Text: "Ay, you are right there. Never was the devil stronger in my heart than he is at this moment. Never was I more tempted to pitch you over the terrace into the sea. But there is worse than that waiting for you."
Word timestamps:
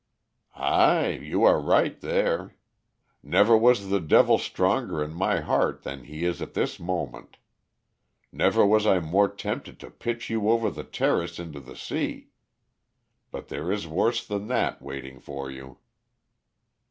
"Ay, 0.55 1.09
you 1.21 1.43
are 1.43 1.61
right 1.61 2.01
there. 2.01 2.55
Never 3.21 3.55
was 3.55 3.89
the 3.91 3.99
devil 3.99 4.39
stronger 4.39 5.03
in 5.03 5.13
my 5.13 5.41
heart 5.41 5.83
than 5.83 6.05
he 6.05 6.25
is 6.25 6.41
at 6.41 6.55
this 6.55 6.79
moment. 6.79 7.37
Never 8.31 8.65
was 8.65 8.87
I 8.87 8.99
more 8.99 9.27
tempted 9.29 9.79
to 9.81 9.91
pitch 9.91 10.27
you 10.27 10.49
over 10.49 10.71
the 10.71 10.83
terrace 10.83 11.37
into 11.37 11.59
the 11.59 11.75
sea. 11.75 12.29
But 13.29 13.49
there 13.49 13.71
is 13.71 13.85
worse 13.85 14.25
than 14.25 14.47
that 14.47 14.81
waiting 14.81 15.19
for 15.19 15.51
you." 15.51 15.77